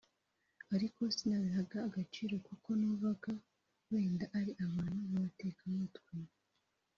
ariko 0.75 1.01
sinabihaga 1.15 1.77
agaciro 1.87 2.35
kuko 2.47 2.67
numvaga 2.79 3.31
wenda 3.91 4.25
ari 4.39 4.51
abantu 4.65 5.01
b’abatekamutwe» 5.11 6.15